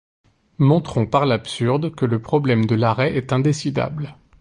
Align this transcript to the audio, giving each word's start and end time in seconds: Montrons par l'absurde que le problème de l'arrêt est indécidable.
Montrons 0.57 1.05
par 1.05 1.27
l'absurde 1.27 1.93
que 1.93 2.05
le 2.07 2.19
problème 2.19 2.65
de 2.65 2.73
l'arrêt 2.73 3.15
est 3.15 3.33
indécidable. 3.33 4.15